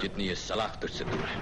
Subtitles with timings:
[0.00, 1.40] जितनी ये सलाह तुझसे दूर है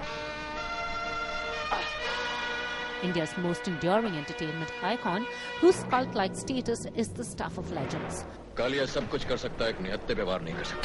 [3.05, 5.25] India's most enduring entertainment icon,
[5.61, 8.23] whose cult like status is the stuff of legends.
[8.57, 10.83] Kaliya सब कुछ कर सकता है एक निहत्ते व्यवहार नहीं कर सकता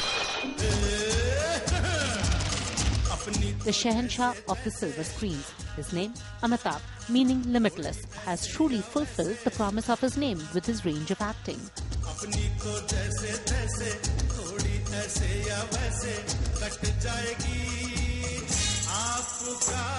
[3.63, 5.51] The Shahanshah of the silver screens.
[5.75, 10.83] His name, Amitabh, meaning limitless, has truly fulfilled the promise of his name with his
[10.85, 11.59] range of acting.
[14.93, 16.13] ऐसे या वैसे
[16.59, 18.37] कट जाएगी।
[18.89, 19.90] आपका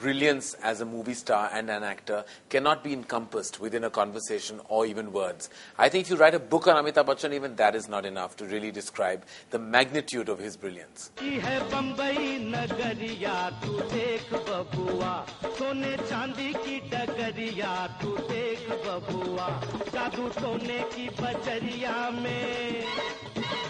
[0.00, 4.86] brilliance as a movie star and an actor cannot be encompassed within a conversation or
[4.86, 5.50] even words.
[5.76, 8.36] I think if you write a book on Amitabh Bachchan, even that is not enough
[8.36, 11.10] to really describe the magnitude of his brilliance.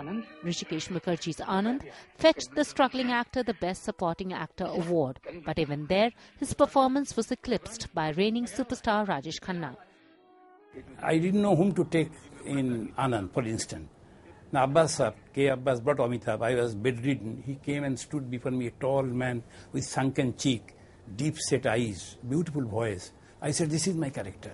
[0.00, 1.86] Anand Rishikesh Mukherjee's Anand
[2.24, 6.10] fetched the struggling actor the Best Supporting Actor award, but even there,
[6.42, 9.72] his performance was eclipsed by reigning superstar Rajesh Khanna.
[11.01, 12.11] I didn't know whom to take
[12.45, 13.89] in Anand, for instance.
[14.51, 15.47] Now Abbas, sir, K.
[15.47, 16.41] Abbas brought Amitabh.
[16.41, 17.43] I was bedridden.
[17.45, 20.73] He came and stood before me, a tall man with sunken cheek,
[21.15, 23.11] deep set eyes, beautiful voice.
[23.41, 24.51] I said, This is my character.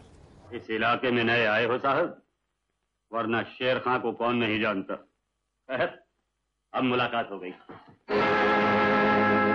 [0.54, 2.22] इस इलाके में नए आए हो साहब
[3.12, 5.88] वरना शेर खां को कौन नहीं जानता खैर,
[6.76, 7.52] अब मुलाकात हो गई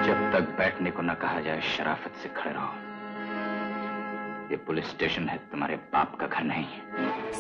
[0.07, 2.90] जब तक बैठने को न कहा जाए शराफत से खड़े रहो
[4.52, 6.66] ये पुलिस स्टेशन है तुम्हारे बाप का घर नहीं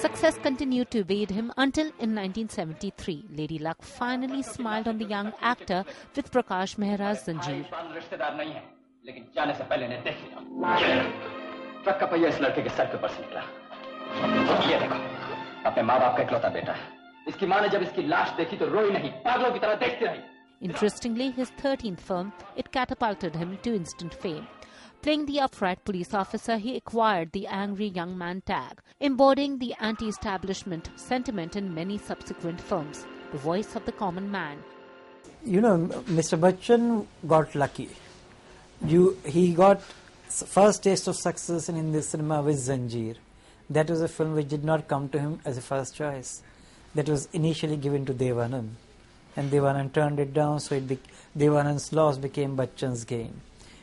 [0.01, 5.27] success continue to evade him until in 1973 lady luck finally smiled on the young
[5.51, 5.81] actor
[6.17, 8.63] with Prakash Mehra Sanjeev रिश्तेदार नहीं है
[9.05, 10.37] लेकिन जाने से पहले देख लिया।
[12.27, 13.41] इस लड़के के सर के ऊपर निकला।
[14.79, 14.95] देखो
[15.69, 16.83] अपने माँ बाप का इकलौता बेटा है।
[17.27, 20.21] इसकी माँ ने जब इसकी लाश देखी तो रोई नहीं पागलों की तरह देखती रही।
[20.67, 24.43] Interestingly, his 13th film, it catapulted him to instant fame.
[25.01, 30.91] Playing the upright police officer, he acquired the angry young man tag, embodying the anti-establishment
[30.95, 33.05] sentiment in many subsequent films.
[33.31, 34.59] The voice of the common man.
[35.43, 35.77] you know,
[36.19, 36.39] Mr.
[36.39, 37.89] Bachchan got lucky.
[38.85, 39.81] You, he got
[40.29, 43.15] first taste of success in Hindi cinema with Zanjeer.
[43.69, 46.41] That was a film which did not come to him as a first choice.
[46.93, 48.69] That was initially given to Dev Anand.
[49.35, 50.99] And Dev Anand turned it down, so it bec
[51.35, 53.41] Dev Anand's loss became Bachchan's gain.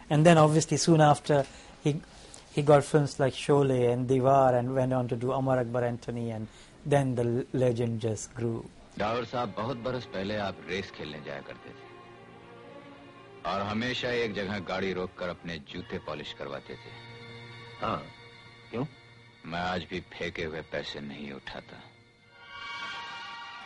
[0.09, 1.45] And then obviously soon after,
[1.83, 1.99] he,
[2.53, 6.29] he got films like Sholay and Diwar and went on to do Amar Akbar Anthony
[6.31, 6.47] and
[6.85, 8.63] then the l- legend just grew.
[8.99, 11.91] Dawar साहब बहुत बरस पहले आप race खेलने जाया करते थे
[13.51, 16.91] और हमेशा एक जगह गाड़ी रोककर अपने जूते पॉलिश करवाते थे
[17.81, 17.97] हाँ
[18.71, 18.85] क्यों
[19.51, 21.81] मैं आज भी फेंके हुए पैसे नहीं उठाता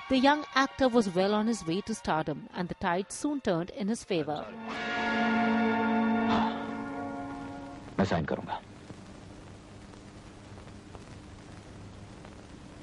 [0.10, 3.72] The young actor was well on his way to stardom, and the tide soon turned
[3.72, 4.38] in his favor.
[8.03, 8.61] मैं साइन करूँगा।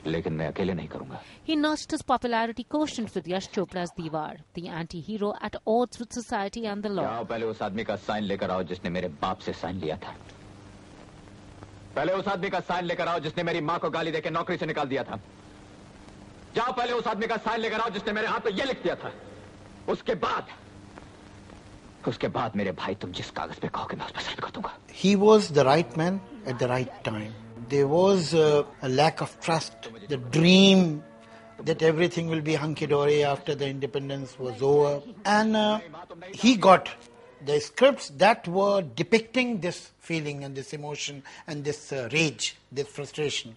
[0.07, 4.63] लेकिन मैं अकेले नहीं करूँगा। He notched his popularity quotient with Yash Chopra's Diwar, the
[4.81, 7.03] anti-hero at odds with society and the law.
[7.03, 10.15] जाओ पहले उस आदमी का साइन लेकर आओ जिसने मेरे बाप से साइन लिया था।
[11.95, 14.65] पहले उस आदमी का साइन लेकर आओ जिसने मेरी माँ को गाली देकर नौकरी से
[14.65, 15.19] निकाल दिया था।
[16.55, 18.95] जाओ पहले उस आदमी का साइन लेकर आओ जिसने मेरे हाथ पे ये लिख दिया
[18.95, 19.11] था।
[19.89, 20.47] उसके बाद
[22.08, 24.72] उसके बाद मेरे भाई तुम जिस कागज पे कहोगे मैं उस पर साइन कर दूंगा
[25.02, 27.32] He was the right man at the right time.
[27.68, 29.72] There was uh, a lack of trust.
[30.08, 31.02] The dream
[31.64, 35.02] that everything will be hunky dory after the independence was over.
[35.24, 35.80] And uh,
[36.32, 36.90] he got
[37.44, 42.88] the scripts that were depicting this feeling and this emotion and this uh, rage, this
[42.88, 43.56] frustration.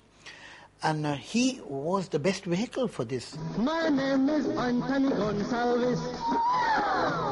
[0.83, 3.35] And uh, he was the best vehicle for this.
[3.57, 7.30] My name is Anthony Gonsalves.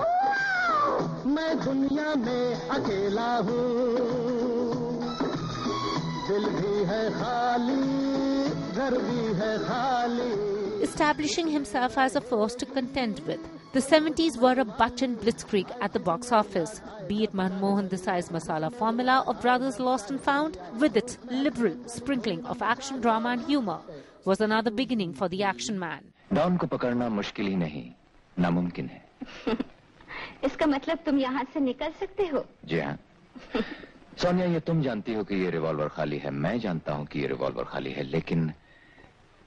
[1.36, 3.63] मैं दुनिया में अकेला हूँ
[6.27, 7.81] दिल भी है खाली
[8.75, 10.33] घर भी है खाली
[10.86, 13.39] establishing himself as a force to contend with.
[13.74, 18.72] The 70s were a Bachchan blitzkrieg at the box office, be it Manmohan Desai's masala
[18.74, 23.80] formula or Brothers Lost and Found, with its liberal sprinkling of action, drama, and humor,
[24.25, 26.12] was another beginning for the action man.
[26.33, 27.86] Don को पकड़ना मुश्किल ही नहीं
[28.39, 29.57] नामुमकिन है
[30.44, 32.96] इसका मतलब तुम यहाँ से निकल सकते हो। जी हाँ।
[34.19, 37.26] सोनिया ये तुम जानती हो कि ये रिवॉल्वर खाली है। मैं जानता हूँ कि ये
[37.26, 38.52] रिवॉल्वर खाली है लेकिन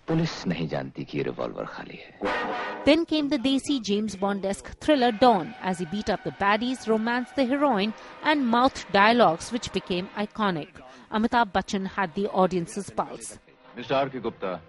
[0.07, 5.11] पुलिस नहीं जानती कि ये रिवॉल्वर खाली है। Then came the desi James Bondesque thriller
[5.21, 7.93] Don as he beat up the baddies romance the heroine
[8.25, 10.81] and mouth dialogues which became iconic
[11.11, 13.37] Amitabh Bachchan had the audiences pulse
[13.77, 14.59] Mister R K Gupta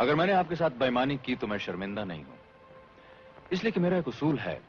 [0.00, 2.38] अगर मैंने आपके साथ बेमानी की तो मैं शर्मिंदा नहीं हूँ।
[3.52, 4.60] इसलिए कि मेरा एक उसूल है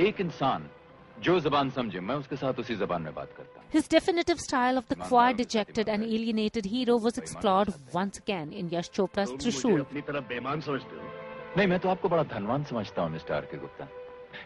[0.00, 0.68] एक इंसान
[1.24, 4.88] जो जबान समझे मैं उसके साथ उसी जबान में बात करता His definitive style of
[4.88, 9.84] the quiet, dejected and alienated hero was explored once again in Yash Chopra's Trishul.
[11.56, 13.88] नहीं मैं तो आपको बड़ा धनवान समझता हूँ मिस्टर के गुप्ता।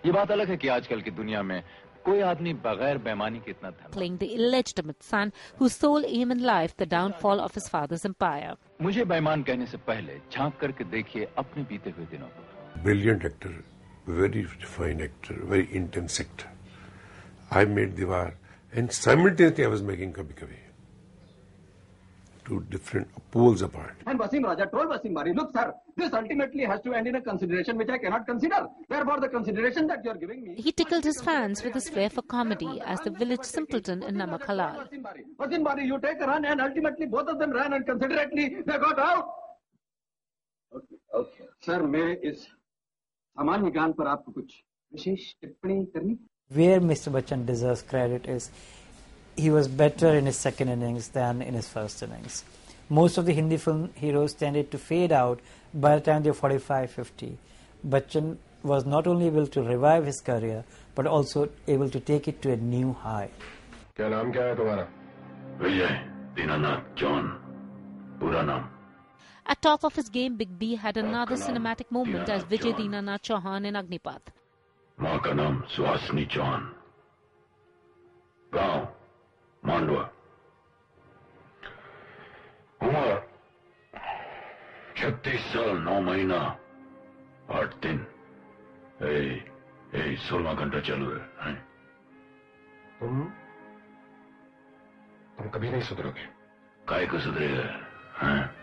[0.07, 1.63] ये बात अलग है कि आजकल की दुनिया में
[2.05, 7.41] कोई आदमी बगैर बेमानी के इतना playing the illegitimate sole aim in life the downfall
[7.41, 12.07] of his father's empire मुझे बेमान कहने से पहले झाँक करके देखिए अपने बीते हुए
[12.11, 13.63] दिनों को। Brilliant actor
[14.09, 16.49] very fine actor, very intense actor.
[17.51, 18.33] I made Diwar
[18.73, 20.57] and simultaneously I was making Kabhi Kabhi.
[22.45, 23.95] Two different poles apart.
[24.07, 27.21] And Basim Raja told Basim Bari, look sir, this ultimately has to end in a
[27.21, 28.67] consideration which I cannot consider.
[28.89, 30.55] Therefore the consideration that you're giving me...
[30.55, 34.89] He tickled his fans with his flair for comedy as the village simpleton in Namakhalal.
[35.39, 38.79] Basim Bari, you take a run and ultimately both of them ran and considerately they
[38.79, 39.29] got out.
[40.75, 41.45] Okay, okay.
[41.61, 42.47] Sir, May is
[43.39, 44.55] सामान्य ज्ञान पर आपको कुछ
[44.93, 46.17] विशेष टिप्पणी करनी
[46.51, 47.11] Where Mr.
[47.15, 48.51] Bachchan deserves credit is
[49.37, 52.39] he was better in his second innings than in his first innings.
[52.99, 55.43] Most of the Hindi film heroes tended to fade out
[55.75, 57.29] by the time they were 45 50.
[57.95, 58.33] Bachchan
[58.63, 60.65] was not only able to revive his career
[60.97, 63.29] but also able to take it to a new high.
[63.97, 64.89] क्या नाम क्या है तुम्हारा
[65.63, 65.95] विजय
[66.41, 67.31] Dinanath John
[68.21, 68.69] पूरा नाम
[69.49, 73.65] At top of his game, Big B had another cinematic moment as Vijay Dinanath Chauhan
[73.65, 74.29] in Agnipath.
[74.99, 76.63] माँ का नाम सुहासनी चौहान
[78.53, 78.87] गाँव
[79.63, 80.03] मांडवा
[82.83, 83.15] उम्र
[84.99, 86.39] छत्तीस साल नौ महीना
[87.59, 87.99] आठ दिन
[90.29, 91.57] सोलह घंटा चालू है, हैं?
[93.01, 93.25] तुम
[95.39, 96.27] तुम कभी नहीं सुधरोगे
[96.89, 97.67] काय को सुधरेगा
[98.23, 98.58] हैं?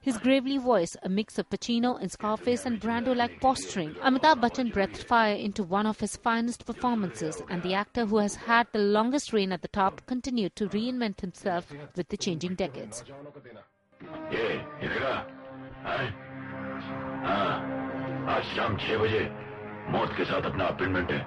[0.00, 4.98] His gravely voice, a mix of Pacino and Scarface and Brando-like posturing, Amitabh Bachchan breathed
[4.98, 9.32] fire into one of his finest performances, and the actor who has had the longest
[9.32, 13.02] reign at the top continued to reinvent himself with the changing decades.
[14.32, 14.44] ये
[14.82, 15.14] ये देखा
[15.86, 16.08] हैं?
[17.24, 17.54] हाँ
[18.34, 19.20] आज शाम छह बजे
[19.92, 21.20] मौत के साथ अपना अपॉइंटमेंट है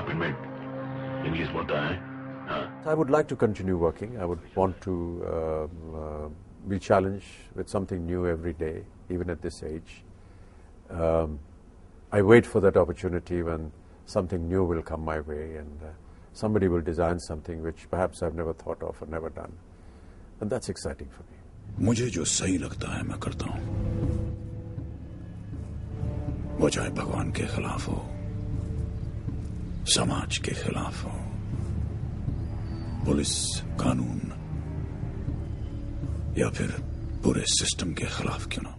[0.00, 2.13] अपॉइंटमेंट इंग्लिश बोलता है हाँ
[2.84, 4.18] I would like to continue working.
[4.18, 4.90] I would want to
[5.26, 6.28] um, uh,
[6.68, 10.02] be challenged with something new every day, even at this age.
[10.90, 11.38] Um,
[12.12, 13.70] I wait for that opportunity when
[14.06, 15.86] something new will come my way and uh,
[16.32, 19.52] somebody will design something which perhaps I've never thought of or never done.
[20.40, 21.36] And that's exciting for me.
[21.86, 23.60] मुझे जो सही लगता है मैं करता हूं
[26.60, 27.98] वो चाहे भगवान के खिलाफ हो
[29.94, 31.23] समाज के खिलाफ हो
[33.05, 33.33] पुलिस
[33.81, 34.21] कानून।
[36.37, 36.71] या फिर
[37.23, 38.73] पूरे सिस्टम के खिलाफ क्यों ना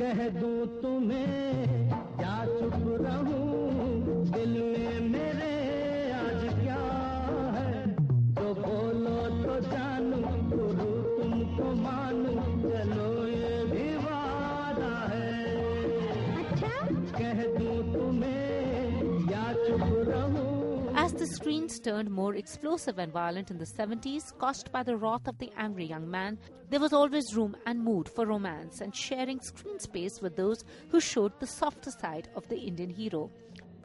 [0.00, 0.50] कह दो
[0.82, 3.45] तुम्हें क्या चुप रहूँ?
[21.46, 25.48] Screens turned more explosive and violent in the 70s, caused by the wrath of the
[25.56, 26.36] angry young man,
[26.70, 30.98] there was always room and mood for romance and sharing screen space with those who
[30.98, 33.30] showed the softer side of the Indian hero.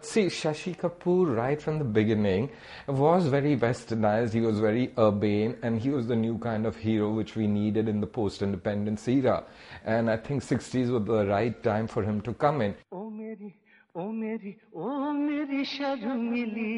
[0.01, 2.49] See, Shashi Kapoor, right from the beginning,
[2.87, 4.33] was very westernized.
[4.33, 7.87] He was very urbane, and he was the new kind of hero which we needed
[7.87, 9.43] in the post independence era.
[9.85, 12.73] And I think 60s was the right time for him to come in.
[12.91, 13.55] Oh, Mary.
[13.96, 16.72] ओ मेरी ओ मेरी शर्मिली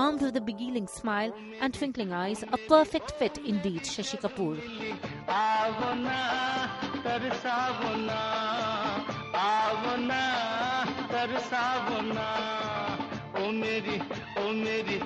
[0.00, 4.56] Armed with a beguiling smile and twinkling eyes, a perfect fit indeed, Shashi Kapoor.
[5.36, 6.18] आवो ना
[7.06, 8.18] तरसावो ना
[9.44, 10.20] आवो ना
[11.12, 12.28] तरसावो ना
[13.40, 13.96] ओ मेरी
[14.42, 14.98] ओ मेरी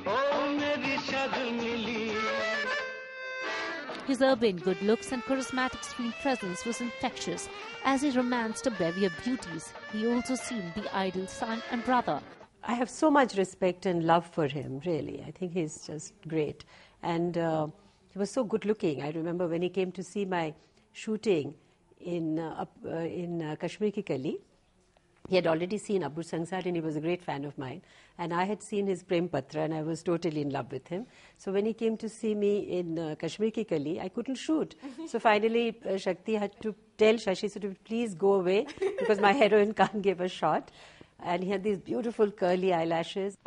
[4.07, 7.49] His urban good looks and charismatic screen presence was infectious
[7.83, 9.73] as he romanced a bevy of beauties.
[9.91, 12.21] He also seemed the ideal son and brother.
[12.63, 15.23] I have so much respect and love for him, really.
[15.27, 16.65] I think he's just great.
[17.01, 17.67] And uh,
[18.09, 19.01] he was so good looking.
[19.01, 20.53] I remember when he came to see my
[20.91, 21.55] shooting
[21.99, 24.37] in, uh, uh, in uh, Kashmir Kali,
[25.27, 27.81] he had already seen Apur Sansar and he was a great fan of mine.
[28.17, 31.07] And I had seen his Prem Patra and I was totally in love with him.
[31.37, 34.75] So when he came to see me in uh, Kashmir Ki Kali, I couldn't shoot.
[35.07, 38.67] so finally, uh, Shakti had to tell Shashi to please go away
[38.99, 40.71] because my heroine can't give a shot.
[41.19, 43.37] And he had these beautiful curly eyelashes.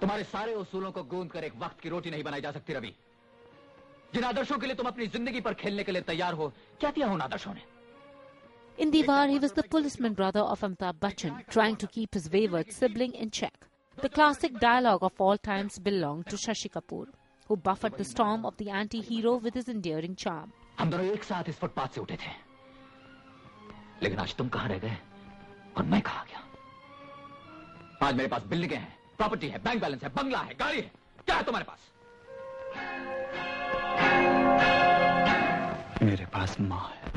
[0.00, 2.92] तुम्हारे सारे उसूलों को गूंद कर एक वक्त की रोटी नहीं बनाई जा सकती रवि
[4.14, 7.06] जिन आदर्शों के लिए तुम अपनी ज़िंदगी पर खेलने के लिए तैयार हो क्या किया
[7.12, 7.72] उन आदर्शों ने
[8.78, 12.72] In Diwar, he was the policeman brother of Amitabh Bachchan, trying to keep his wayward
[12.72, 13.66] sibling in check.
[13.98, 17.06] The classic dialogue of all times belonged to Shashi Kapoor,
[17.50, 20.52] who buffered the storm of the anti-hero with his endearing charm.
[20.78, 22.32] हम दोनों एक साथ इस footpath से उठे थे
[24.02, 24.96] लेकिन आज तुम कहाँ रह गए
[25.76, 26.42] और मैं कहा गया
[28.08, 30.90] आज मेरे पास बिल्डिंगें हैं प्रॉपर्टी है बैंक बैलेंस है बंगला है गाड़ी है
[31.26, 31.90] क्या है तुम्हारे पास
[36.03, 37.09] मेरे पास माँ है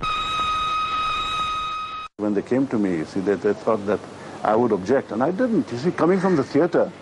[2.19, 3.99] When they came to me, you see, they, they thought that
[4.45, 5.71] I would object, and I didn't.
[5.73, 6.93] You see, coming from the theatre,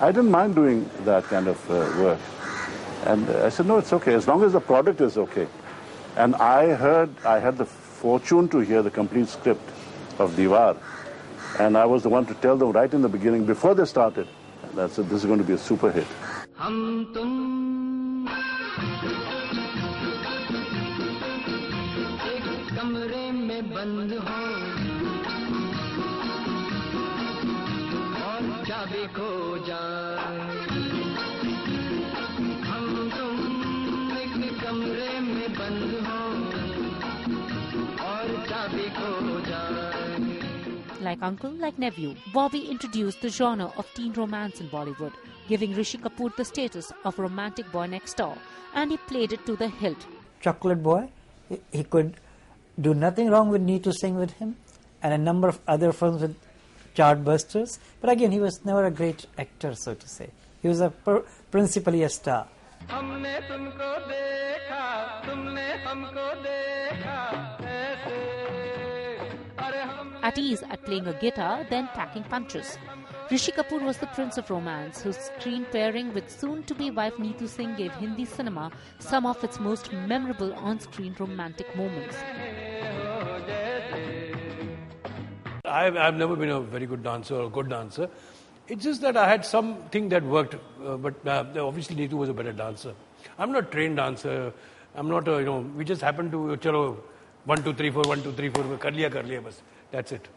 [0.00, 2.18] I didn't mind doing that kind of uh, work.
[3.06, 5.46] And uh, I said, no, it's okay, as long as the product is okay.
[6.16, 9.66] And I heard, I had the fortune to hear the complete script
[10.18, 10.76] of Diwar.
[11.58, 14.28] And I was the one to tell them right in the beginning, before they started,
[14.74, 16.06] that said, this is going to be a super hit.
[23.84, 24.40] बंद हो
[28.26, 29.30] और चाबी खो
[29.66, 30.48] जाए
[32.68, 36.20] हम तुम एक कमरे में बंद हो
[38.10, 39.88] और चाबी खो जाए
[41.04, 45.14] Like uncle, like nephew, Bobby introduced the genre of teen romance in Bollywood,
[45.48, 48.34] giving Rishi Kapoor the status of romantic boy next door,
[48.74, 50.04] and he played it to the hilt.
[50.40, 50.98] Chocolate Boy.
[51.48, 52.12] He- He could
[52.79, 54.55] do nothing wrong with Neetu Singh with him
[55.01, 56.35] and a number of other films with
[56.95, 57.79] chartbusters.
[58.01, 60.29] But again, he was never a great actor, so to say.
[60.61, 60.91] He was a
[61.51, 62.47] principally a star.
[70.23, 72.77] At ease at playing a guitar, then packing punches.
[73.31, 77.75] Rishi Kapoor was the prince of romance, whose screen pairing with soon-to-be wife Neetu Singh
[77.75, 82.15] gave Hindi cinema some of its most memorable on-screen romantic moments.
[85.65, 88.09] I've, I've never been a very good dancer or a good dancer.
[88.67, 90.55] It's just that I had something that worked,
[90.85, 92.93] uh, but uh, obviously Neetu was a better dancer.
[93.39, 94.53] I'm not a trained dancer.
[94.93, 96.97] I'm not a, you know, we just happened to, chalo,
[97.45, 99.61] one, two, three, four, one, two, three, four, kar liya, kar liya, bas.
[99.91, 100.27] That's it.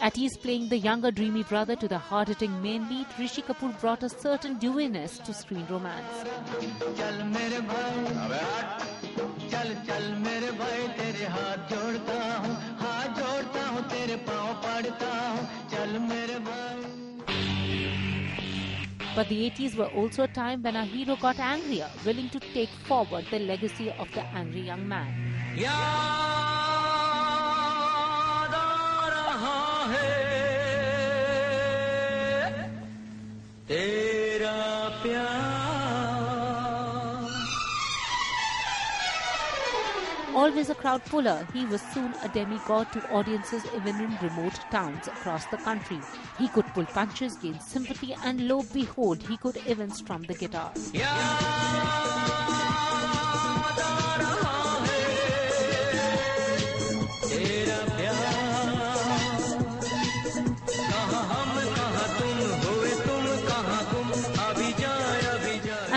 [0.00, 4.02] At ease playing the younger dreamy brother to the hard-hitting main lead, Rishi Kapoor brought
[4.02, 6.24] a certain dewiness to screen romance.
[19.15, 22.69] But the 80s were also a time when our hero got angrier, willing to take
[22.69, 25.07] forward the legacy of the angry young man.
[25.57, 25.73] याद
[28.53, 29.59] आ रहा
[29.91, 30.11] है
[33.67, 34.57] तेरा
[35.03, 35.50] प्यार
[40.42, 45.06] Always a crowd puller, he was soon a demigod to audiences even in remote towns
[45.06, 46.00] across the country.
[46.36, 50.72] He could pull punches, gain sympathy, and lo behold, he could even strum the guitar.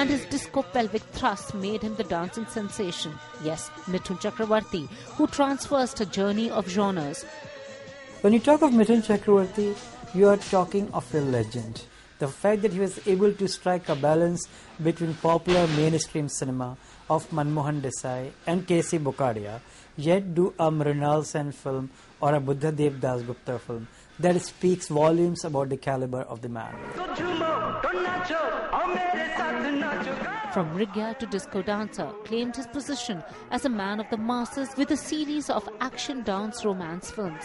[0.05, 3.11] And his disco pelvic thrust made him the dancing sensation.
[3.43, 7.23] Yes, Mithun Chakravarti, who traversed a journey of genres.
[8.21, 9.75] When you talk of Mithun Chakravarti,
[10.13, 11.85] you are talking of a legend.
[12.19, 14.47] The fact that he was able to strike a balance
[14.83, 16.77] between popular mainstream cinema
[17.09, 18.99] of Manmohan Desai and K.C.
[18.99, 19.59] Bokadia,
[19.97, 21.89] yet do a Mrinal Sen film
[22.21, 23.87] or a Buddha Dev Das Gupta film
[24.19, 26.75] that speaks volumes about the caliber of the man.
[30.53, 34.91] From Mrigya to disco dancer, claimed his position as a man of the masses with
[34.91, 37.43] a series of action dance romance films.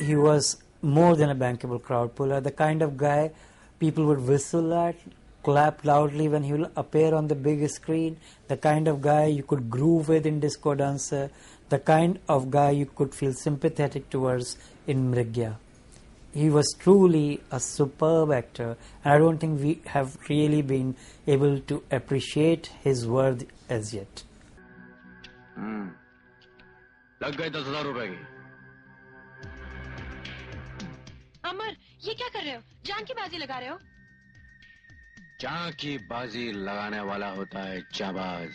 [0.00, 3.30] He was more than a bankable crowd puller, the kind of guy
[3.78, 4.96] people would whistle at,
[5.42, 8.16] clap loudly when he will appear on the big screen,
[8.48, 11.30] the kind of guy you could groove with in disco dancer,
[11.69, 15.57] the kind of guy you could feel sympathetic towards in Mrigya.
[16.33, 20.95] He was truly a superb actor, and I don't think we have really been
[21.27, 24.23] able to appreciate his worth as yet.
[27.23, 28.19] लग गए दस हजार रुपए की
[31.49, 31.75] अमर
[32.05, 33.77] ये क्या कर रहे हो जान की बाजी लगा रहे हो
[35.41, 38.49] जहां की बाजी लगाने वाला होता है जाबाज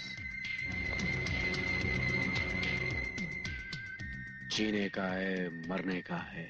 [4.52, 5.36] जीने का है
[5.70, 6.48] मरने का है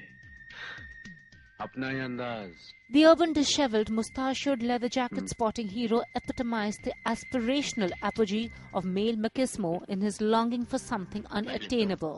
[1.62, 8.42] अपना ही अंदाज The urban disheveled, mustachioed, leather jacket sporting hero epitomized the aspirational apogee
[8.74, 12.18] of male machismo in his longing for something unattainable.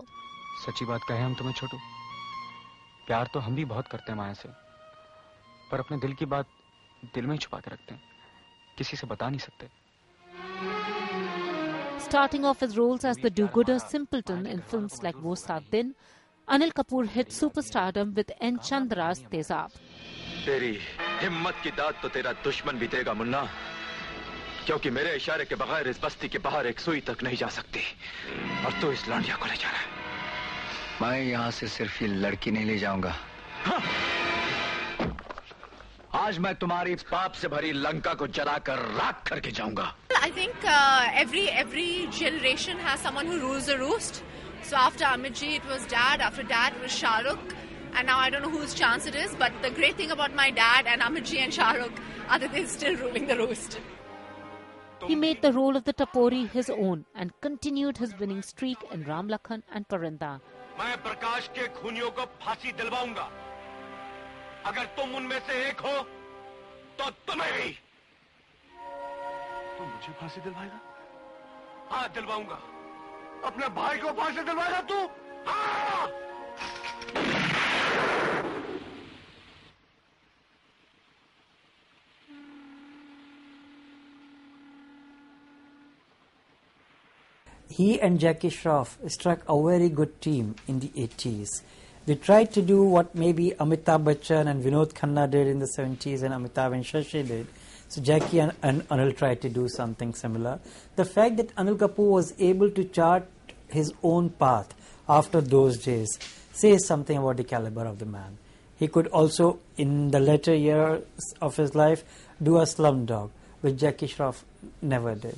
[0.66, 1.78] सच्ची बात कहे हम तुम्हें छोटू
[3.08, 4.50] प्यार तो हम भी बहुत करते हैं माया से
[5.72, 6.48] पर अपने दिल की बात
[7.16, 8.02] दिल में ही छुपा के रखते हैं
[8.78, 9.68] किसी से बता नहीं सकते
[12.04, 15.96] Starting off his roles as the do-gooder simpleton in films like Wo Saat Din,
[16.48, 18.58] Anil Kapoor hit superstardom with N.
[18.60, 19.72] Chandra's Tezab.
[20.46, 20.72] तेरी
[21.22, 23.42] हिम्मत की दाद तो तेरा दुश्मन भी देगा मुन्ना
[24.66, 27.84] क्योंकि मेरे इशारे के बगैर इस बस्ती के बाहर एक सुई तक नहीं जा सकती
[28.66, 29.88] और तू तो इस लांडिया को ले जा रहा है
[31.02, 33.14] मैं यहाँ से सिर्फ़ ये लड़की नहीं ले जाऊँगा
[36.16, 39.86] आज मैं तुम्हारी पाप से भरी लंका को जलाकर राख करके जाऊँगा।
[40.22, 40.66] I think
[41.22, 44.22] every every generation has someone who rules the roost
[44.70, 47.54] so after Amit ji it was dad after dad was Shahrukh
[47.96, 50.52] and now I don't know whose chance it is but the great thing about my
[50.60, 52.00] dad and Amit ji and Shahrukh
[52.30, 53.80] are that they still ruling the roost
[55.06, 59.02] He made the role of the Tapori his own and continued his winning streak in
[59.08, 60.30] Ramlakhan and Parinda.
[60.80, 63.26] मैं प्रकाश के खूनियों को फांसी दिलवाऊँगा।
[64.66, 65.98] अगर तुम उनमें से एक हो
[67.00, 67.70] तो तुम्हें भी।
[69.78, 70.80] तू मुझे फांसी दिलवाएगा?
[71.92, 72.60] हाँ दिलवाऊँगा।
[73.48, 75.00] अपने भाई को फांसी दिलवाएगा तू?
[75.48, 76.12] हाँ!
[87.76, 91.64] He and Jackie Shroff struck a very good team in the 80s.
[92.06, 96.22] They tried to do what maybe Amitabh Bachchan and Vinod Khanna did in the 70s
[96.22, 97.48] and Amitabh and Shashi did.
[97.88, 100.60] So Jackie and, and Anil tried to do something similar.
[100.98, 103.26] The fact that Anil Kapoor was able to chart
[103.70, 104.74] his own path
[105.08, 106.20] after those days
[106.52, 108.38] says something about the caliber of the man.
[108.78, 111.04] He could also, in the later years
[111.42, 112.04] of his life,
[112.42, 113.30] do a slumdog,
[113.62, 114.44] which Jackie Shroff
[114.82, 115.38] never did.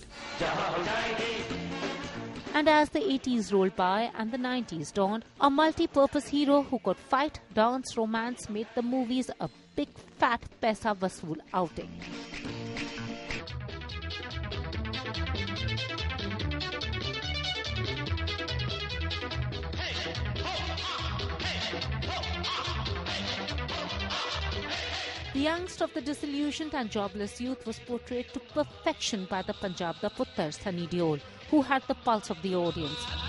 [2.55, 6.79] And as the 80s rolled by and the 90s dawned, a multi purpose hero who
[6.79, 11.91] could fight, dance, romance made the movies a big fat Pesa Vasool outing.
[25.45, 30.09] Youngest of the disillusioned and jobless youth was portrayed to perfection by the Punjab da
[30.09, 33.24] Puttar Sunny Deol, who had the pulse of the audience.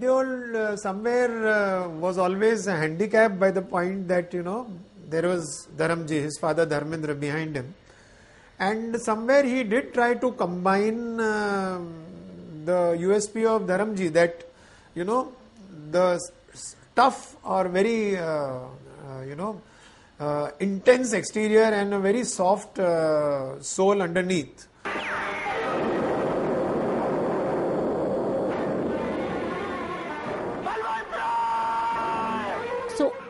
[0.00, 4.66] Deol uh, somewhere uh, was always handicapped by the point that you know
[5.08, 7.74] there was Dharamji, his father Dharmendra behind him.
[8.58, 11.80] And somewhere he did try to combine uh,
[12.64, 14.44] the USP of Dharamji that,
[14.94, 15.32] you know,
[15.90, 16.20] the
[16.94, 19.60] tough or very, uh, uh, you know,
[20.20, 22.76] uh, intense exterior and a very soft
[23.64, 24.68] soul underneath.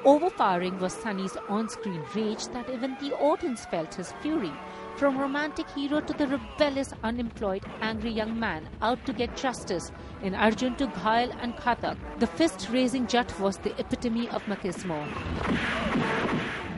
[0.05, 4.53] Overpowering was Sunny's on screen rage that even the audience felt his fury.
[4.97, 9.91] From romantic hero to the rebellious, unemployed, angry young man out to get justice
[10.23, 15.01] in Arjun to Ghayal and Ghatak, the fist raising Jat was the epitome of machismo.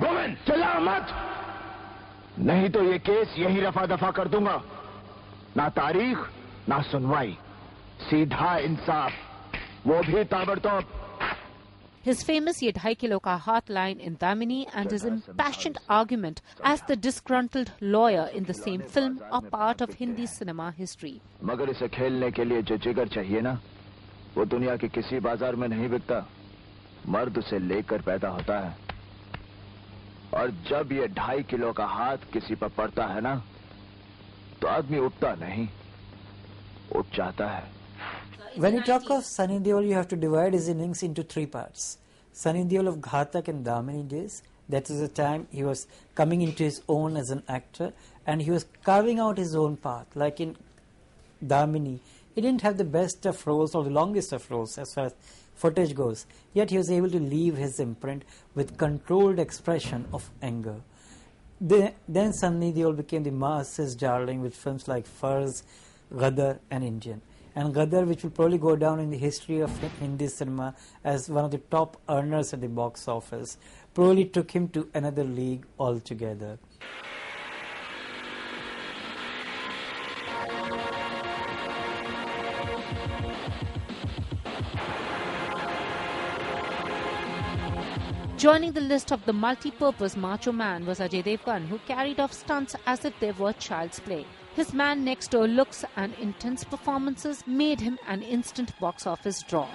[0.00, 1.10] Woman, salamat!
[2.38, 4.60] नहीं तो ये case यही रफा दफा कर दूंगा
[5.56, 6.18] ना तारीख
[6.68, 7.32] ना सुनवाई
[8.08, 9.12] सीधा इंसाफ
[9.86, 10.82] वो भी ताबड़तोड़
[12.06, 16.80] His famous Ye Dhai Kilo Ka Haath line in Damini and his impassioned argument as
[16.82, 21.20] the disgruntled lawyer in the same film are part of Hindi cinema history.
[21.42, 23.58] मगर इसे खेलने के लिए जो जिगर चाहिए ना
[24.36, 26.24] वो दुनिया के किसी बाज़ार में नहीं बिकता
[27.08, 28.74] मर्द उसे लेकर पैदा होता है
[30.34, 33.34] और जब ये ढाई किलो का हाथ किसी पर पड़ता है ना
[34.62, 35.68] तो आदमी उठता नहीं
[36.96, 37.75] उठ जाता है
[38.56, 41.98] When you talk of Sunny Deol, you have to divide his innings into three parts.
[42.32, 46.64] Sunny Deol of Ghatak and Damini days, that is the time he was coming into
[46.64, 47.92] his own as an actor
[48.26, 50.06] and he was carving out his own path.
[50.14, 50.56] Like in
[51.44, 52.00] Damini,
[52.34, 55.14] he didn't have the best of roles or the longest of roles as far as
[55.54, 60.76] footage goes, yet he was able to leave his imprint with controlled expression of anger.
[61.60, 65.62] The, then Sunny Deol became the masses darling with films like Furs,
[66.12, 67.22] Ghadar and Indian
[67.56, 71.46] and Ghadar, which will probably go down in the history of Hindi cinema as one
[71.46, 73.56] of the top earners at the box office,
[73.94, 76.58] probably took him to another league altogether.
[88.36, 92.76] Joining the list of the multi-purpose macho man was Ajay Devgan, who carried off stunts
[92.86, 94.26] as if they were child's play.
[94.56, 99.68] His man next door looks and intense performances made him an instant box office draw.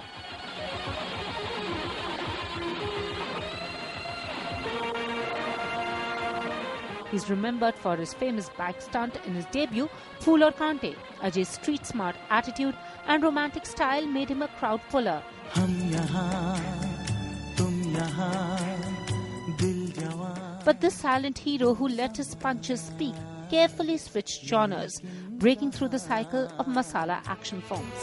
[7.12, 10.96] He's remembered for his famous bike stunt in his debut, Phool Aur Kante.
[11.22, 12.74] Ajay's street smart attitude
[13.06, 15.22] and romantic style made him a crowd puller.
[20.64, 23.14] But this silent hero who let his punches speak
[23.52, 24.94] carefully switched genres,
[25.42, 28.00] breaking through the cycle of masala action films.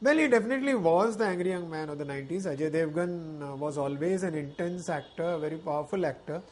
[0.00, 2.46] Well, he definitely was the angry young man of the 90s.
[2.52, 6.42] Ajay Devgan uh, was always an intense actor, a very powerful actor.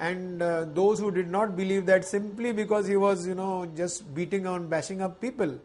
[0.00, 4.14] And uh, those who did not believe that simply because he was, you know, just
[4.14, 5.58] beating on, bashing up people,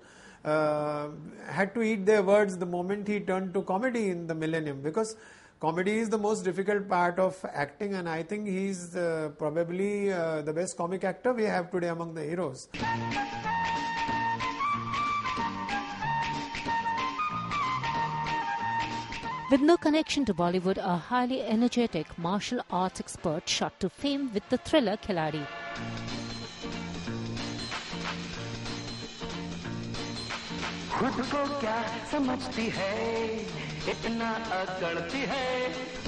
[0.44, 1.08] uh,
[1.48, 4.82] had to eat their words the moment he turned to comedy in the millennium.
[4.82, 5.16] Because
[5.62, 10.42] comedy is the most difficult part of acting, and I think he's uh, probably uh,
[10.42, 12.68] the best comic actor we have today among the heroes.
[19.51, 24.49] With no connection to Bollywood, a highly energetic martial arts expert shot to fame with
[24.49, 25.47] the thriller Khiladi.
[31.01, 31.77] खुद को क्या
[32.11, 32.97] समझती है
[33.93, 35.47] इतना अकड़ती है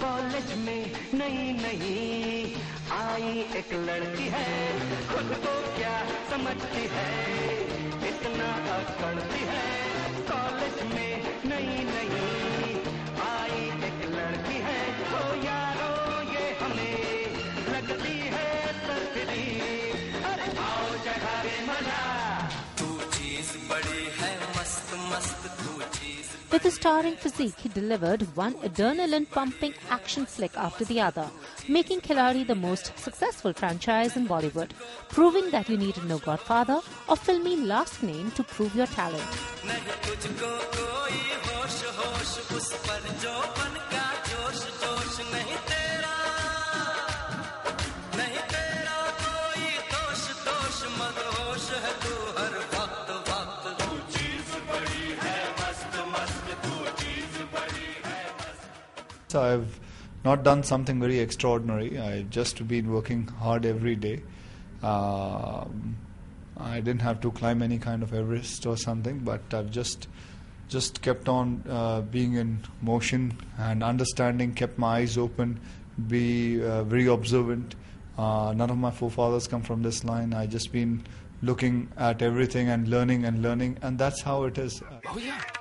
[0.00, 0.82] college में
[1.20, 2.54] नई नई
[2.98, 4.44] आई एक लड़की है
[5.14, 5.96] खुद को क्या
[6.30, 7.08] समझती है
[8.10, 9.66] इतना अकड़ती है
[10.30, 11.10] कॉलेज में
[11.50, 12.35] नई नई
[26.49, 31.27] with a starring physique, he delivered one adrenaline-pumping action flick after the other,
[31.67, 34.71] making Khiladi the most successful franchise in Bollywood,
[35.07, 39.21] proving that you needed no godfather or filmy last name to prove your talent.
[59.27, 59.79] So I've
[60.23, 61.99] not done something very extraordinary.
[61.99, 64.23] I've just been working hard every day.
[64.81, 65.97] Um,
[66.55, 70.07] I didn't have to climb any kind of Everest or something, but I've just
[70.69, 75.59] just kept on uh, being in motion and understanding, kept my eyes open,
[76.07, 77.75] be uh, very observant.
[78.17, 80.33] Uh, none of my forefathers come from this line.
[80.33, 81.05] I just been
[81.41, 84.81] looking at everything and learning and learning, and that's how it is.
[85.07, 85.25] Oh yeah.
[85.25, 85.56] Yeah.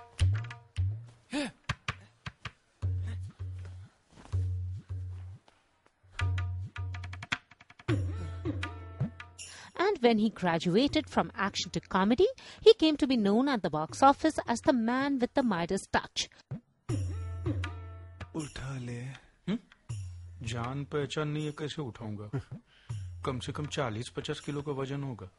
[9.85, 12.27] And when he graduated from action to comedy,
[12.61, 15.87] he came to be known at the box office as the man with the Midas
[15.97, 16.29] touch.
[18.35, 19.01] उठा ले
[20.51, 22.29] जान पहचान नहीं है कैसे उठाऊंगा
[23.25, 25.29] कम से कम चालीस पचास किलो का वजन होगा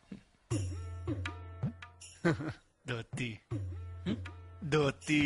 [2.91, 3.33] धोती
[4.75, 5.25] धोती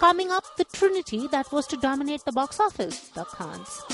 [0.00, 3.93] Coming up, the trinity that was to dominate the box office, the Khans.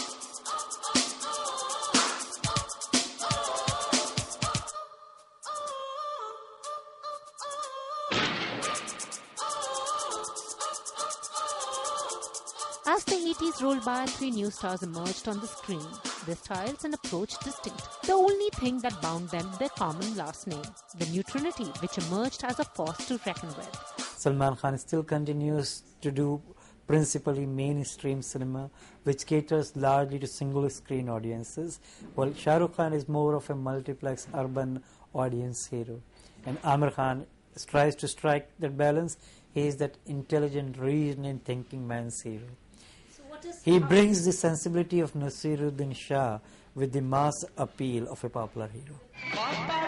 [13.62, 15.86] Rolled by, three new stars emerged on the screen.
[16.26, 18.02] Their styles and approach distinct.
[18.02, 20.63] The only thing that bound them, their common last name,
[20.97, 24.04] the new trinity, which emerged as a force to reckon with.
[24.17, 26.41] Salman Khan still continues to do
[26.88, 28.71] principally mainstream cinema,
[29.04, 31.80] which caters largely to single screen audiences,
[32.15, 34.82] while Shah Rukh Khan is more of a multiplex urban
[35.13, 36.02] audience hero.
[36.47, 37.28] And Aamir Khan
[37.67, 39.17] tries to strike that balance.
[39.54, 42.47] He is that intelligent, reasoning, thinking man's hero.
[43.63, 46.39] He brings the sensibility of Naseeruddin Shah
[46.75, 49.80] with the mass appeal of a popular hero.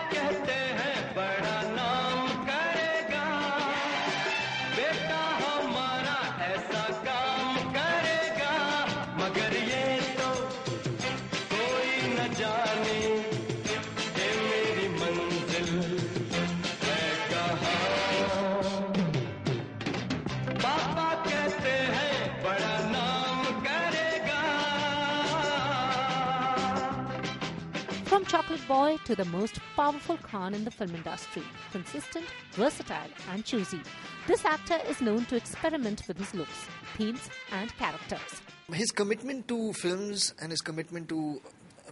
[28.73, 33.79] Boy to the most powerful Khan in the film industry, consistent, versatile, and choosy,
[34.25, 36.65] this actor is known to experiment with his looks,
[36.97, 38.41] themes, and characters.
[38.71, 41.39] his commitment to films and his commitment to,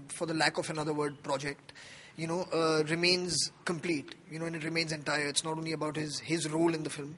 [0.07, 1.73] for the lack of another word, project,
[2.17, 4.15] you know, uh, remains complete.
[4.31, 5.27] You know, and it remains entire.
[5.27, 7.15] It's not only about his his role in the film,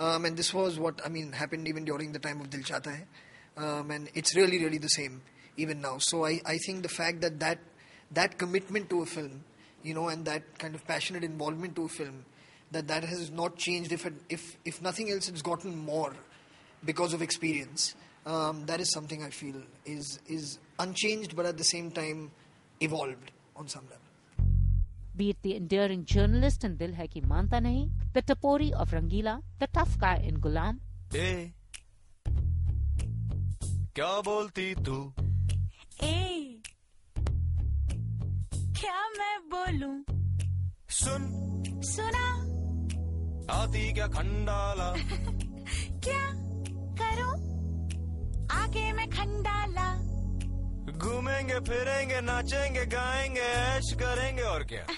[0.00, 2.96] um, and this was what I mean happened even during the time of Dil Chahta
[2.96, 3.04] Hai,
[3.58, 5.20] um, and it's really really the same
[5.58, 5.98] even now.
[5.98, 7.58] So I I think the fact that that
[8.14, 9.44] that commitment to a film,
[9.82, 12.24] you know, and that kind of passionate involvement to a film,
[12.70, 13.92] that that has not changed.
[13.92, 16.14] If it, if if nothing else, it's gotten more
[16.84, 17.94] because of experience.
[18.24, 22.30] Um, that is something I feel is is unchanged, but at the same time
[22.80, 23.98] evolved on some level.
[25.14, 29.42] Be it the enduring journalist in Dil Hai Ki Manta Nahi, the Tapori of Rangeela,
[29.58, 30.80] the tough guy in Ghulam.
[31.12, 31.52] Hey,
[33.94, 35.12] क्या बोलती तू?
[36.00, 36.61] Hey.
[38.82, 40.04] क्या मैं बोलूँ?
[40.90, 41.22] सुन।
[41.84, 42.26] सुना।
[43.54, 44.92] आती क्या खंडाला?
[46.06, 46.24] क्या
[47.00, 47.34] करूँ?
[48.62, 49.86] आगे मैं खंडाला।
[50.92, 54.86] घूमेंगे फिरेंगे नाचेंगे गाएँगे ऐश करेंगे और क्या?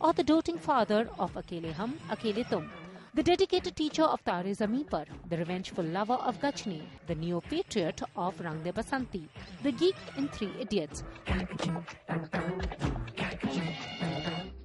[0.00, 2.70] Or the doting father of Akele Hum, Akele Tum,
[3.14, 4.86] the dedicated teacher of Tare Zameen
[5.28, 9.28] the revengeful lover of Ghajini, the neo-patriot of Rang Basanti,
[9.62, 11.04] the geek in Three Idiots,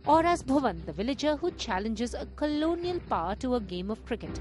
[0.06, 4.40] or as Bhuvan, the villager who challenges a colonial power to a game of cricket.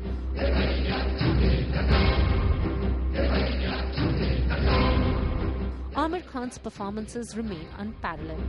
[5.94, 8.40] Aamir Khan's performances remain unparalleled.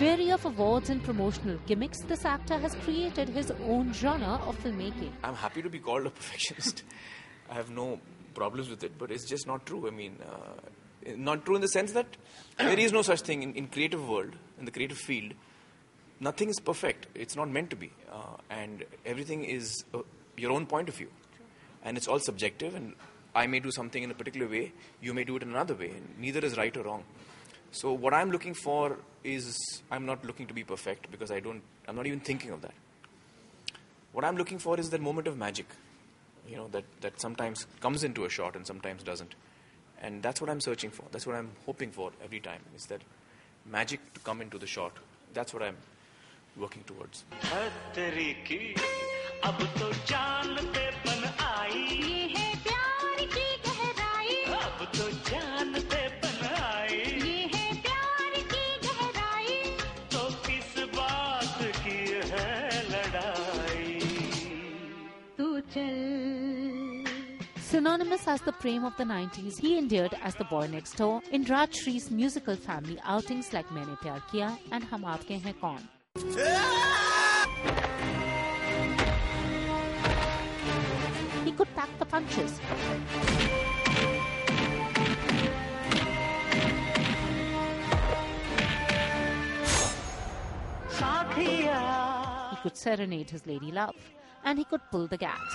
[0.00, 5.12] Weary of awards and promotional gimmicks, this actor has created his own genre of filmmaking.
[5.22, 6.82] I'm happy to be called a perfectionist.
[7.50, 8.00] I have no
[8.34, 9.86] problems with it, but it's just not true.
[9.86, 12.08] I mean, uh, not true in the sense that
[12.58, 15.32] there is no such thing in, in creative world, in the creative field.
[16.18, 17.06] Nothing is perfect.
[17.14, 19.98] It's not meant to be, uh, and everything is uh,
[20.36, 21.10] your own point of view,
[21.84, 22.74] and it's all subjective.
[22.74, 22.94] And
[23.34, 25.92] I may do something in a particular way, you may do it in another way.
[26.18, 27.04] Neither is right or wrong.
[27.74, 31.60] So what I'm looking for is I'm not looking to be perfect because I don't.
[31.88, 32.74] I'm not even thinking of that.
[34.12, 35.66] What I'm looking for is that moment of magic,
[36.48, 39.34] you know, that, that sometimes comes into a shot and sometimes doesn't.
[40.00, 41.04] And that's what I'm searching for.
[41.10, 43.02] That's what I'm hoping for every time is that
[43.66, 44.92] magic to come into the shot.
[45.32, 45.76] That's what I'm
[46.56, 47.24] working towards.
[67.84, 71.44] synonymous as the frame of the 90s, he endured as the boy next door in
[71.44, 75.82] Rajshri's musical family outings like Maine Pyar Kiya and Hum Aapke Hain Kaun.
[81.44, 82.58] He could pack the punches.
[92.50, 93.94] He could serenade his lady love
[94.44, 95.54] and he could pull the gags.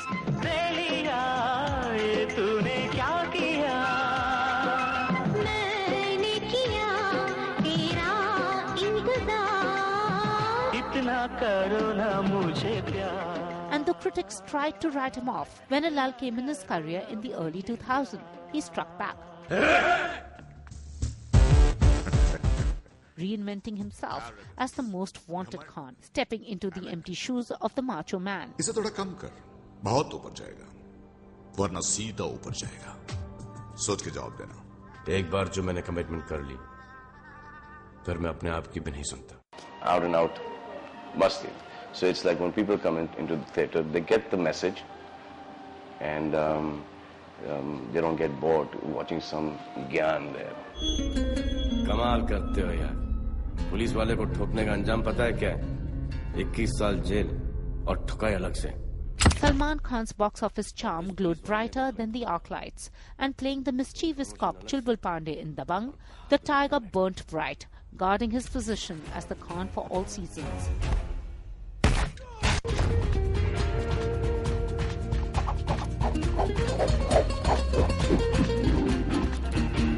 [13.71, 15.61] And the critics tried to write him off.
[15.67, 18.19] When Alal came in his career in the early 2000s,
[18.51, 19.15] he struck back
[23.18, 28.18] Reinventing himself as the most wanted Khan, stepping into the empty shoes of the macho
[28.18, 28.54] man.
[28.60, 29.30] इसे थोड़ा कम कर
[29.84, 30.72] बहुत ऊपर जाएगा
[31.58, 32.96] वरना सीधा ऊपर जाएगा
[33.86, 36.56] सोच के जवाब देना एक बार जो मैंने कमिटमेंट कर ली
[38.06, 39.40] फिर मैं अपने आप की भी नहीं सुनता
[39.92, 40.38] out and out
[41.22, 41.48] masti.
[41.92, 44.82] So it's like when people come in, into the theater, they get the message
[46.00, 46.84] and um,
[47.48, 49.58] um, they don't get bored watching some
[49.92, 50.56] gyan there.
[51.86, 52.96] कमाल करते हो यार
[53.71, 57.29] पुलिस वाले को ठोकने का अंजाम पता है क्या है 21 साल जेल
[57.87, 58.73] और ठुकाई अलग से
[59.39, 64.31] Salman Khan's box office charm glowed brighter than the arc lights, and playing the mischievous
[64.33, 65.93] cop Chulbul Pandey in Dabang,
[66.29, 67.65] the tiger burnt bright,
[67.97, 70.69] guarding his position as the Khan for all seasons.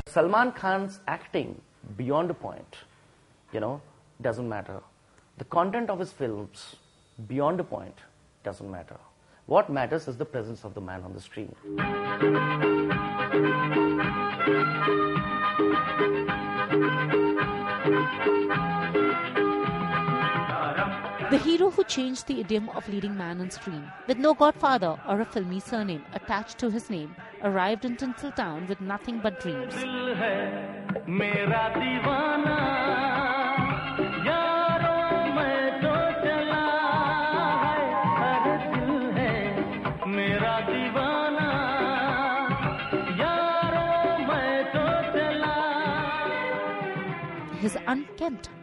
[0.08, 1.62] Salman Khan's acting
[1.98, 2.78] beyond a point,
[3.52, 3.82] you know,
[4.22, 4.82] doesn't matter.
[5.38, 6.76] The content of his films
[7.28, 7.98] beyond a point
[8.44, 8.98] doesn't matter.
[9.46, 11.56] What matters is the presence of the man on the screen.
[21.32, 25.22] The hero who changed the idiom of leading man on screen, with no godfather or
[25.22, 29.74] a filmy surname attached to his name, arrived in Tinseltown with nothing but dreams.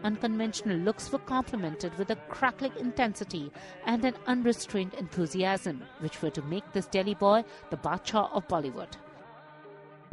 [0.02, 3.50] unconventional looks were complemented with a crackling intensity
[3.86, 8.88] and an unrestrained enthusiasm, which were to make this Delhi boy the Badshah of Bollywood.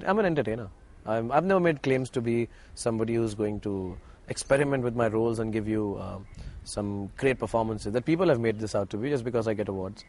[0.05, 0.69] I'm an entertainer.
[1.05, 3.97] i have never made claims to be somebody who's going to
[4.29, 6.17] experiment with my roles and give you uh,
[6.63, 9.69] some great performances that people have made this out to be just because I get
[9.69, 10.03] awards.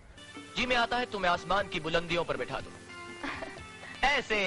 [4.05, 4.39] ऐसे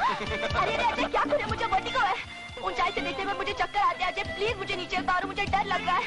[0.00, 4.12] अरे अरे क्या करे मुझे vertigo है ऊंचाई से देखते हुए मुझे चक्कर आते हैं
[4.12, 6.04] अजय प्लीज़ मुझे नीचे उतारो मुझे डर लग रहा है।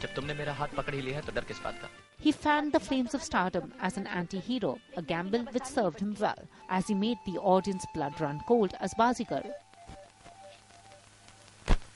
[0.00, 1.88] जब तुमने मेरा हाथ पकड़ ही लिया है तो डर किस बात का?
[2.24, 6.40] He fanned the flames of stardom as an anti-hero, a gamble which served him well,
[6.68, 9.44] as he made the audience blood run cold as Bazigar.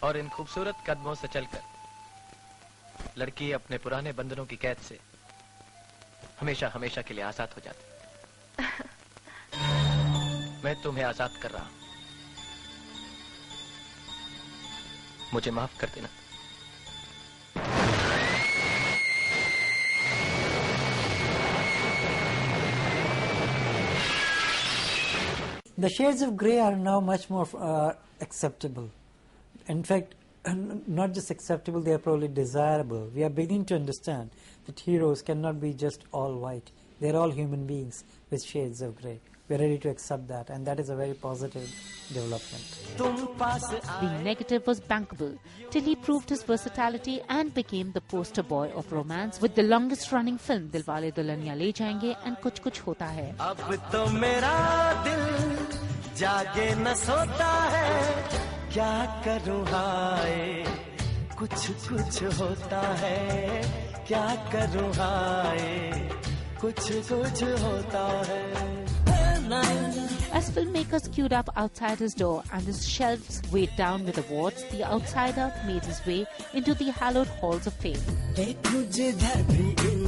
[0.02, 1.60] और इन खूबसूरत कदमों से चलकर
[3.18, 4.98] लड़की अपने पुराने बंधनों की कैद से
[6.40, 8.62] हमेशा हमेशा के लिए आज़ाद हो जाती।
[10.64, 11.70] मैं तुम्हें आज़ाद कर रहा हूँ।
[15.33, 16.09] मुझे माफ कर देना
[25.79, 28.89] The shades of grey are now much more uh, acceptable.
[29.67, 30.15] In fact,
[30.87, 33.11] not just acceptable, they are probably desirable.
[33.13, 34.31] We are beginning to understand
[34.65, 36.71] that heroes cannot be just all white.
[36.99, 39.19] They are all human beings with shades of grey.
[39.48, 41.68] We are ready to accept that, and that is a very positive
[42.12, 42.64] development.
[44.00, 45.36] Being negative was bankable
[45.70, 50.12] till he proved his versatility and became the poster boy of romance with the longest
[50.12, 53.34] running film Dilwale Dulhania Le Jayenge and Kuch Kuch Hota Hai.
[53.40, 54.56] अब तो मेरा
[55.04, 55.24] दिल
[56.16, 57.90] जागे न सोता है
[58.72, 60.64] क्या करूँ हाय
[61.38, 63.62] कुछ कुछ होता है
[64.08, 65.60] क्या करूँ हाय
[66.60, 66.80] कुछ
[67.10, 68.71] कुछ होता है
[70.57, 75.53] filmmakers queued up outside his door and his shelves weighed down with awards, the outsider
[75.67, 78.01] made his way into the hallowed halls of fame.
[78.37, 80.07] देखो जिधर भी इन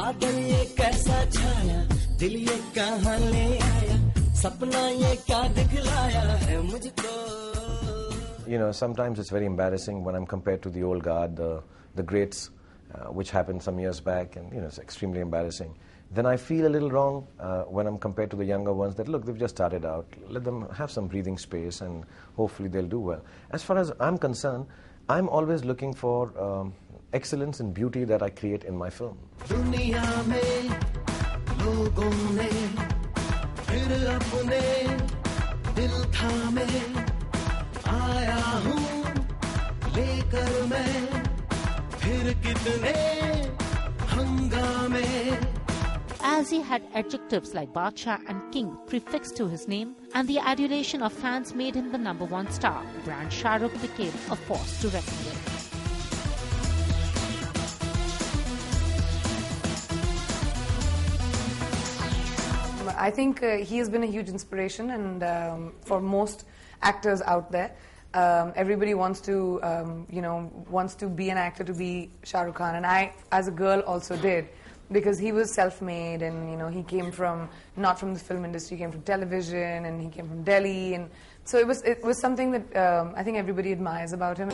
[0.00, 1.78] बादल ये कैसा छाया
[2.20, 3.96] दिल ये कहाँ ले आया
[4.42, 7.14] सपना ये क्या दिखलाया है मुझको
[8.48, 11.62] You know, sometimes it's very embarrassing when I'm compared to the old guard, the,
[11.96, 12.50] the greats,
[12.94, 15.74] uh, which happened some years back, and, you know, it's extremely embarrassing.
[16.12, 19.08] Then I feel a little wrong uh, when I'm compared to the younger ones that,
[19.08, 20.06] look, they've just started out.
[20.28, 22.04] Let them have some breathing space, and
[22.36, 23.20] hopefully they'll do well.
[23.50, 24.66] As far as I'm concerned,
[25.08, 26.72] I'm always looking for um,
[27.13, 29.17] excellence and beauty that I create in my film.
[46.23, 51.03] As he had adjectives like Badshah and King prefixed to his name, and the adulation
[51.03, 55.17] of fans made him the number one star, brand Shahrukh became a force to reckon
[55.25, 55.50] with.
[63.01, 66.45] I think uh, he has been a huge inspiration, and um, for most
[66.83, 67.71] actors out there,
[68.13, 72.41] um, everybody wants to, um, you know, wants to be an actor to be Shah
[72.41, 74.49] Rukh Khan, and I, as a girl, also did.
[74.91, 78.77] Because he was self-made, and you know, he came from not from the film industry,
[78.77, 81.09] he came from television, and he came from Delhi, and
[81.43, 84.51] so it was it was something that um, I think everybody admires about him.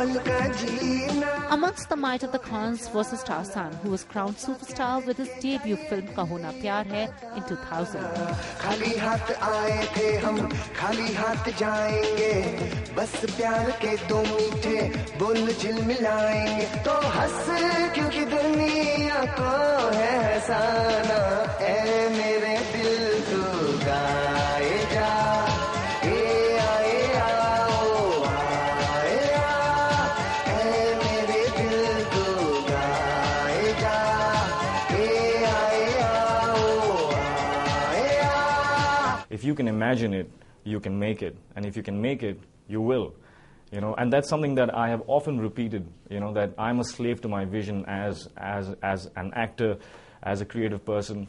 [0.00, 5.18] Amongst the might of the Khans was his star son, who was crowned superstar with
[5.18, 8.00] his debut film Kahona Pyar Hai in 2000.
[8.62, 8.94] खाली
[39.50, 40.30] you can imagine it,
[40.62, 41.34] you can make it.
[41.56, 42.38] And if you can make it,
[42.68, 43.14] you will.
[43.72, 46.84] You know, and that's something that I have often repeated, you know, that I'm a
[46.84, 49.76] slave to my vision as, as, as an actor,
[50.22, 51.26] as a creative person.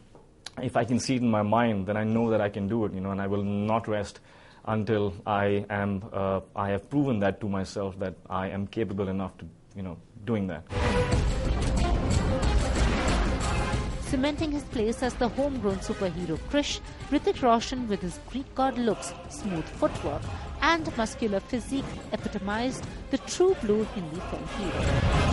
[0.61, 2.85] If I can see it in my mind, then I know that I can do
[2.85, 4.19] it, you know, and I will not rest
[4.65, 9.35] until I am, uh, I have proven that to myself that I am capable enough
[9.39, 9.45] to,
[9.75, 11.70] you know, doing that.
[14.11, 19.13] Cementing his place as the homegrown superhero Krrish, Hrithik Roshan with his Greek god looks,
[19.29, 20.21] smooth footwork,
[20.61, 25.31] and muscular physique epitomized the true blue Hindi film hero.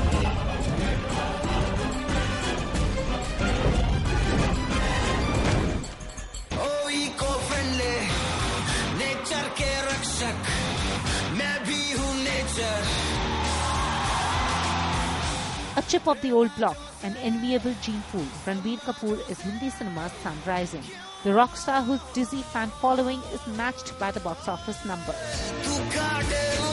[15.88, 20.36] Chip of the old block, an enviable gene pool, Ranbir Kapoor is Hindi cinema's sun
[20.46, 20.82] rising.
[21.24, 26.67] The rock star whose dizzy fan following is matched by the box office numbers.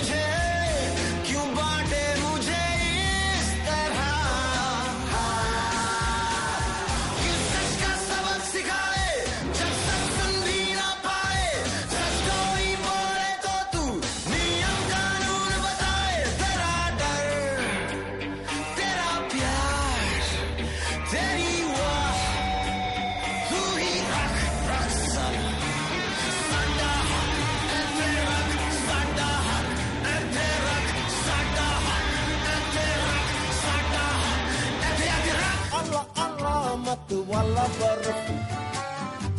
[37.30, 38.30] वाला बर्फ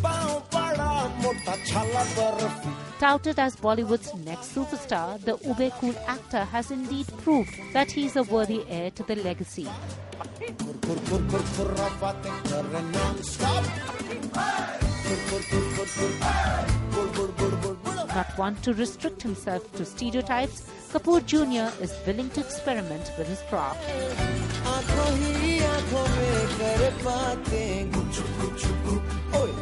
[0.04, 0.91] पाँव पड़ा
[1.24, 2.70] मोटा छाला बर्फ
[3.02, 8.16] Touted as Bollywood's next superstar, the ube cool actor has indeed proved that he is
[8.16, 9.66] a worthy heir to the legacy.
[10.41, 13.64] खुर खुर खुर खुर खुर्रा बातें कर रहे नॉन स्टॉप
[15.08, 16.12] खुर खुर खुर खुर खुर
[16.93, 20.62] बुड़ बुड़ बुड़ बुड़ बुड़ Not one to restrict himself to stereotypes,
[20.93, 21.68] Kapoor Jr.
[21.82, 23.82] is willing to experiment with his craft.
[25.86, 28.66] आंखों ही आंखों में कर बातें कुछ कुछ
[29.41, 29.60] ओए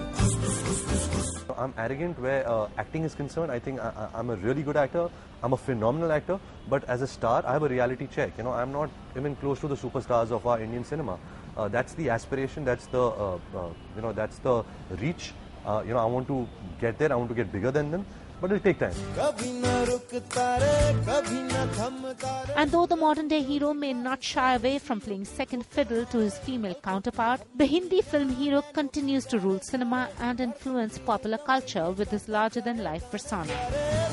[1.49, 3.51] So I'm arrogant where uh, acting is concerned.
[3.51, 5.09] I think I, I- I'm a really good actor.
[5.43, 6.39] I'm a phenomenal actor.
[6.69, 8.33] But as a star, I have a reality check.
[8.37, 11.17] You know, I'm not even close to the superstars of our Indian cinema.
[11.57, 12.65] Uh, that's the aspiration.
[12.65, 14.63] That's the uh, uh, you know that's the
[15.01, 15.31] reach.
[15.65, 16.47] Uh, you know, I want to
[16.81, 17.11] get there.
[17.11, 18.05] I want to get bigger than them.
[18.43, 18.93] But it'll take time.
[19.15, 20.75] कभी न रुकता रे
[21.07, 25.01] कभी न थमता रे And though the modern day hero may not shy away from
[25.01, 30.07] playing second fiddle to his female counterpart, the Hindi film hero continues to rule cinema
[30.21, 33.59] and influence popular culture with his larger than life persona.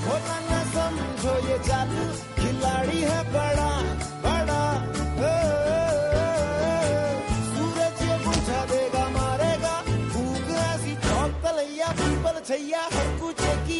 [0.08, 2.04] होता न समझो ये चालू
[2.42, 3.70] खिलाड़ी है बड़ा
[4.26, 4.60] बड़ा
[5.28, 5.30] ओ,
[7.54, 9.74] सूरज ये बुझा देगा मारेगा
[10.14, 13.79] भूख ऐसी चौक तलैया पीपल छैया हर कुछ की